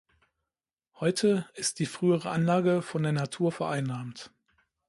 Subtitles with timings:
[0.95, 4.33] Heute ist die frühere Anlage von der Natur vereinnahmt.